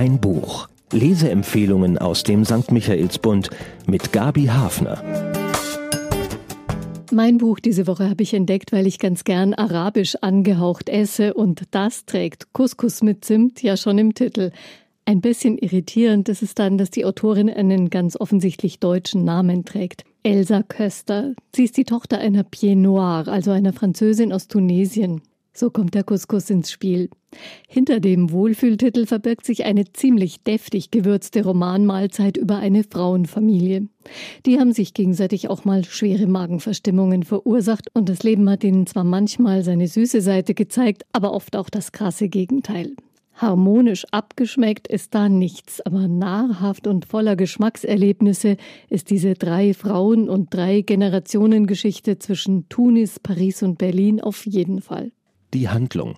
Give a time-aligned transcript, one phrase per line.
[0.00, 0.66] Ein Buch.
[0.92, 2.72] Leseempfehlungen aus dem St.
[2.72, 3.50] Michaelsbund
[3.86, 5.04] mit Gabi Hafner.
[7.12, 11.64] Mein Buch diese Woche habe ich entdeckt, weil ich ganz gern arabisch angehaucht esse und
[11.72, 14.52] das trägt Couscous mit Zimt ja schon im Titel.
[15.04, 20.04] Ein bisschen irritierend ist es dann, dass die Autorin einen ganz offensichtlich deutschen Namen trägt.
[20.22, 21.34] Elsa Köster.
[21.54, 25.20] Sie ist die Tochter einer Pied Noir, also einer Französin aus Tunesien.
[25.52, 27.10] So kommt der Couscous ins Spiel.
[27.68, 33.88] Hinter dem Wohlfühltitel verbirgt sich eine ziemlich deftig gewürzte Romanmahlzeit über eine Frauenfamilie.
[34.46, 39.04] Die haben sich gegenseitig auch mal schwere Magenverstimmungen verursacht und das Leben hat ihnen zwar
[39.04, 42.94] manchmal seine süße Seite gezeigt, aber oft auch das krasse Gegenteil.
[43.34, 48.56] Harmonisch abgeschmeckt ist da nichts, aber nahrhaft und voller Geschmackserlebnisse
[48.88, 54.82] ist diese drei Frauen und drei Generationen Geschichte zwischen Tunis, Paris und Berlin auf jeden
[54.82, 55.10] Fall
[55.54, 56.16] die Handlung.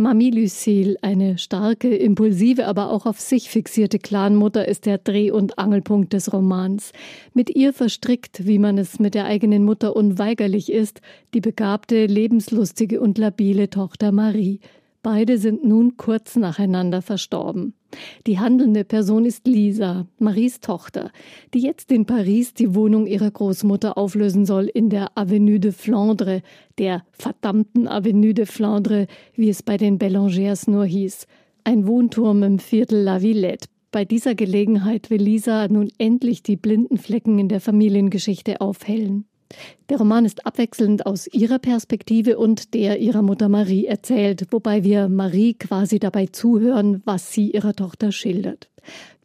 [0.00, 5.58] Mami Lucille, eine starke, impulsive, aber auch auf sich fixierte Clanmutter, ist der Dreh- und
[5.58, 6.92] Angelpunkt des Romans.
[7.34, 11.02] Mit ihr verstrickt, wie man es mit der eigenen Mutter unweigerlich ist,
[11.34, 14.60] die begabte, lebenslustige und labile Tochter Marie.
[15.02, 17.72] Beide sind nun kurz nacheinander verstorben.
[18.26, 21.10] Die handelnde Person ist Lisa, Maries Tochter,
[21.54, 26.42] die jetzt in Paris die Wohnung ihrer Großmutter auflösen soll in der Avenue de Flandre,
[26.76, 31.26] der verdammten Avenue de Flandre, wie es bei den Bellangers nur hieß.
[31.64, 33.68] Ein Wohnturm im Viertel La Villette.
[33.90, 39.24] Bei dieser Gelegenheit will Lisa nun endlich die blinden Flecken in der Familiengeschichte aufhellen.
[39.88, 45.08] Der Roman ist abwechselnd aus ihrer Perspektive und der ihrer Mutter Marie erzählt, wobei wir
[45.08, 48.68] Marie quasi dabei zuhören, was sie ihrer Tochter schildert.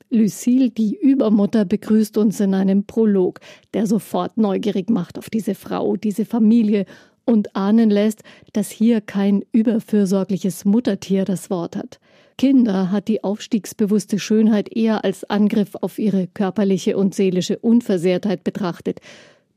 [0.10, 3.40] Lucille, die Übermutter, begrüßt uns in einem Prolog,
[3.74, 6.86] der sofort neugierig macht auf diese Frau, diese Familie
[7.26, 8.24] und ahnen lässt,
[8.54, 12.00] dass hier kein überfürsorgliches Muttertier das Wort hat.
[12.38, 19.00] Kinder hat die aufstiegsbewusste Schönheit eher als Angriff auf ihre körperliche und seelische Unversehrtheit betrachtet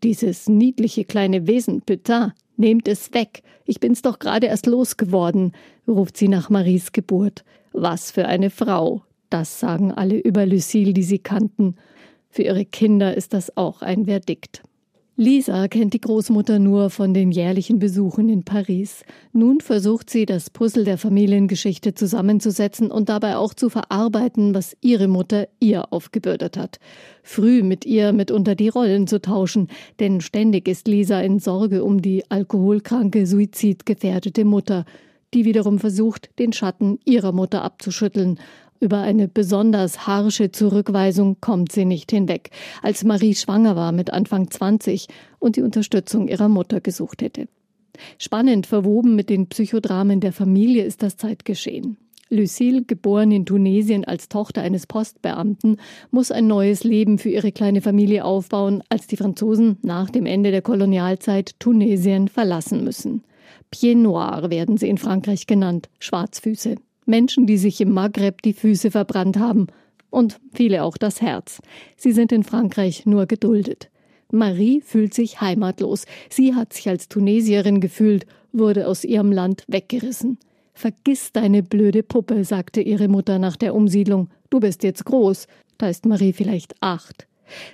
[0.02, 3.42] dieses niedliche kleine Wesen, Putain, nehmt es weg.
[3.64, 5.52] Ich bin's doch gerade erst losgeworden,
[5.86, 7.44] ruft sie nach Maries Geburt.
[7.72, 9.02] Was für eine Frau.
[9.30, 11.76] Das sagen alle über Lucille, die sie kannten.
[12.30, 14.62] Für ihre Kinder ist das auch ein Verdikt.
[15.20, 19.02] Lisa kennt die Großmutter nur von den jährlichen Besuchen in Paris.
[19.32, 25.08] Nun versucht sie, das Puzzle der Familiengeschichte zusammenzusetzen und dabei auch zu verarbeiten, was ihre
[25.08, 26.78] Mutter ihr aufgebürdet hat.
[27.24, 29.66] Früh mit ihr mitunter die Rollen zu tauschen,
[29.98, 34.84] denn ständig ist Lisa in Sorge um die alkoholkranke, suizidgefährdete Mutter,
[35.34, 38.38] die wiederum versucht, den Schatten ihrer Mutter abzuschütteln
[38.80, 42.50] über eine besonders harsche Zurückweisung kommt sie nicht hinweg,
[42.82, 45.06] als Marie schwanger war mit Anfang 20
[45.38, 47.48] und die Unterstützung ihrer Mutter gesucht hätte.
[48.18, 51.96] Spannend verwoben mit den Psychodramen der Familie ist das Zeitgeschehen.
[52.30, 55.78] Lucille, geboren in Tunesien als Tochter eines Postbeamten,
[56.10, 60.50] muss ein neues Leben für ihre kleine Familie aufbauen, als die Franzosen nach dem Ende
[60.50, 63.24] der Kolonialzeit Tunesien verlassen müssen.
[63.70, 66.76] Pied Noir werden sie in Frankreich genannt, Schwarzfüße.
[67.08, 69.66] Menschen, die sich im Maghreb die Füße verbrannt haben
[70.10, 71.60] und viele auch das Herz.
[71.96, 73.90] Sie sind in Frankreich nur geduldet.
[74.30, 76.04] Marie fühlt sich heimatlos.
[76.28, 80.38] Sie hat sich als Tunesierin gefühlt, wurde aus ihrem Land weggerissen.
[80.74, 84.28] Vergiss deine blöde Puppe, sagte ihre Mutter nach der Umsiedlung.
[84.50, 85.46] Du bist jetzt groß.
[85.78, 87.26] Da ist Marie vielleicht acht.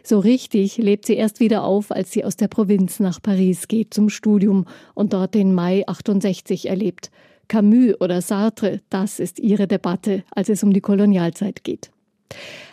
[0.02, 3.92] So richtig lebt sie erst wieder auf, als sie aus der Provinz nach Paris geht
[3.92, 7.10] zum Studium und dort den Mai 68 erlebt.
[7.48, 11.90] Camus oder Sartre, das ist ihre Debatte, als es um die Kolonialzeit geht.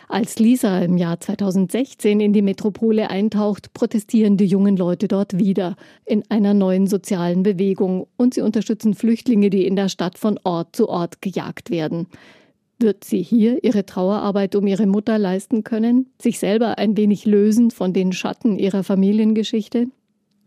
[0.08, 5.76] Als Lisa im Jahr 2016 in die Metropole eintaucht, protestieren die jungen Leute dort wieder
[6.04, 10.76] in einer neuen sozialen Bewegung und sie unterstützen Flüchtlinge, die in der Stadt von Ort
[10.76, 12.08] zu Ort gejagt werden.
[12.78, 17.70] Wird sie hier ihre Trauerarbeit um ihre Mutter leisten können, sich selber ein wenig lösen
[17.70, 19.86] von den Schatten ihrer Familiengeschichte?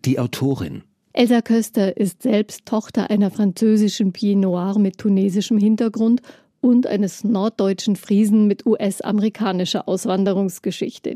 [0.04, 0.84] Die Autorin
[1.18, 6.22] Elsa Köster ist selbst Tochter einer französischen Pied Noir mit tunesischem Hintergrund
[6.60, 11.16] und eines norddeutschen Friesen mit US-amerikanischer Auswanderungsgeschichte.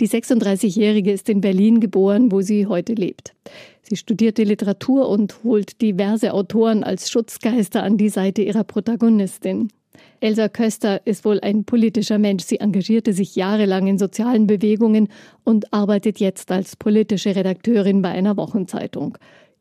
[0.00, 3.34] Die 36-Jährige ist in Berlin geboren, wo sie heute lebt.
[3.82, 9.72] Sie studierte Literatur und holt diverse Autoren als Schutzgeister an die Seite ihrer Protagonistin.
[10.20, 12.44] Elsa Köster ist wohl ein politischer Mensch.
[12.44, 15.08] Sie engagierte sich jahrelang in sozialen Bewegungen
[15.44, 19.18] und arbeitet jetzt als politische Redakteurin bei einer Wochenzeitung.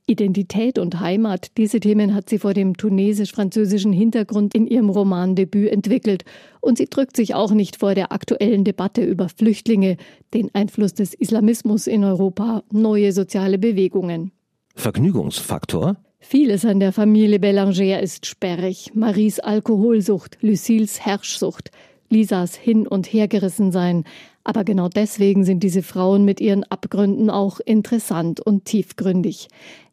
[0.07, 6.25] Identität und Heimat, diese Themen hat sie vor dem tunesisch-französischen Hintergrund in ihrem Romandebüt entwickelt.
[6.59, 9.97] Und sie drückt sich auch nicht vor der aktuellen Debatte über Flüchtlinge,
[10.33, 14.31] den Einfluss des Islamismus in Europa, neue soziale Bewegungen.
[14.75, 15.97] Vergnügungsfaktor?
[16.23, 18.91] Vieles an der Familie Belanger ist sperrig.
[18.93, 21.71] Maries Alkoholsucht, Lucilles Herrschsucht.
[22.09, 24.05] Lisas Hin- und Hergerissensein.
[24.43, 29.47] Aber genau deswegen sind diese Frauen mit ihren Abgründen auch interessant und tiefgründig.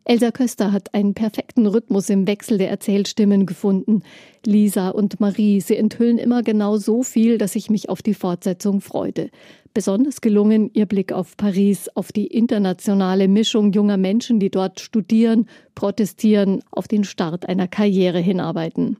[0.04, 4.02] Elsa Köster hat einen perfekten Rhythmus im Wechsel der Erzählstimmen gefunden.
[4.44, 8.80] Lisa und Marie, sie enthüllen immer genau so viel, dass ich mich auf die Fortsetzung
[8.80, 9.30] freute.
[9.74, 15.46] Besonders gelungen ihr Blick auf Paris, auf die internationale Mischung junger Menschen, die dort studieren,
[15.74, 18.96] protestieren, auf den Start einer Karriere hinarbeiten.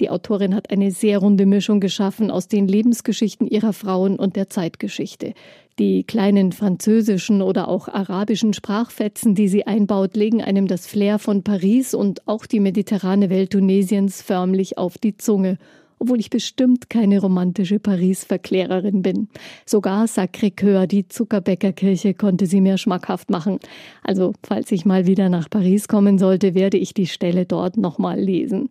[0.00, 4.48] Die Autorin hat eine sehr runde Mischung geschaffen aus den Lebensgeschichten ihrer Frauen und der
[4.48, 5.34] Zeitgeschichte.
[5.80, 11.42] Die kleinen französischen oder auch arabischen Sprachfetzen, die sie einbaut, legen einem das Flair von
[11.42, 15.58] Paris und auch die mediterrane Welt Tunesiens förmlich auf die Zunge
[15.98, 19.28] obwohl ich bestimmt keine romantische Paris-Verklärerin bin.
[19.66, 23.58] Sogar Sacré-Cœur, die Zuckerbäckerkirche, konnte sie mir schmackhaft machen.
[24.02, 28.18] Also, falls ich mal wieder nach Paris kommen sollte, werde ich die Stelle dort nochmal
[28.18, 28.70] lesen.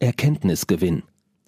[0.00, 1.02] Erkenntnisgewinn.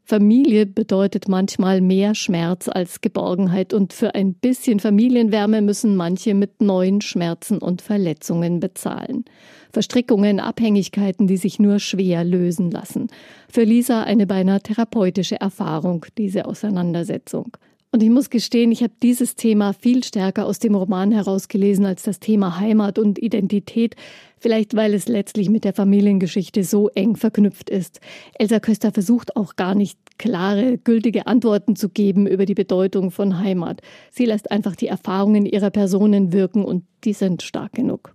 [0.08, 6.62] Familie bedeutet manchmal mehr Schmerz als Geborgenheit und für ein bisschen Familienwärme müssen manche mit
[6.62, 9.24] neuen Schmerzen und Verletzungen bezahlen.
[9.72, 13.08] Verstrickungen, Abhängigkeiten, die sich nur schwer lösen lassen.
[13.48, 17.56] Für Lisa eine beinahe therapeutische Erfahrung, diese Auseinandersetzung.
[17.96, 22.02] Und ich muss gestehen, ich habe dieses Thema viel stärker aus dem Roman herausgelesen als
[22.02, 23.96] das Thema Heimat und Identität,
[24.38, 28.00] vielleicht weil es letztlich mit der Familiengeschichte so eng verknüpft ist.
[28.38, 33.38] Elsa Köster versucht auch gar nicht klare, gültige Antworten zu geben über die Bedeutung von
[33.38, 33.80] Heimat.
[34.10, 38.14] Sie lässt einfach die Erfahrungen ihrer Personen wirken und die sind stark genug.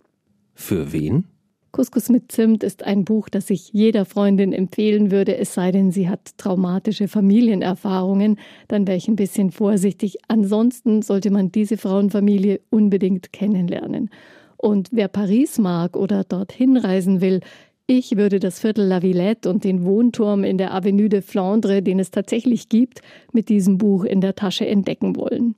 [0.54, 1.24] Für wen?
[1.71, 5.91] Couscous mit Zimt ist ein Buch, das ich jeder Freundin empfehlen würde, es sei denn,
[5.91, 8.38] sie hat traumatische Familienerfahrungen,
[8.68, 10.18] dann wäre ich ein bisschen vorsichtig.
[10.27, 14.09] Ansonsten sollte man diese Frauenfamilie unbedingt kennenlernen.
[14.57, 17.39] Und wer Paris mag oder dorthin reisen will,
[17.88, 22.00] ich würde das Viertel La Villette und den Wohnturm in der Avenue de Flandre, den
[22.00, 23.01] es tatsächlich gibt,
[23.31, 25.56] mit diesem Buch in der Tasche entdecken wollen.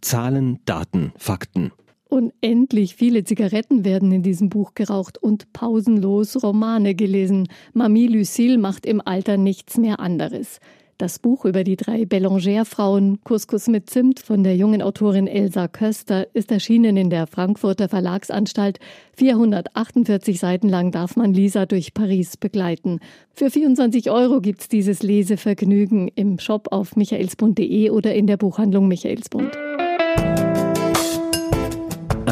[0.00, 1.72] Zahlen, Daten, Fakten.
[2.08, 7.48] Unendlich viele Zigaretten werden in diesem Buch geraucht und pausenlos Romane gelesen.
[7.72, 10.60] Mamie Lucille macht im Alter nichts mehr anderes.
[10.96, 16.28] Das Buch über die drei Bellangère-Frauen, Couscous mit Zimt von der jungen Autorin Elsa Köster,
[16.34, 18.78] ist erschienen in der Frankfurter Verlagsanstalt.
[19.16, 23.00] 448 Seiten lang darf man Lisa durch Paris begleiten.
[23.32, 29.50] Für 24 Euro gibt's dieses Lesevergnügen im Shop auf michaelsbund.de oder in der Buchhandlung Michaelsbund.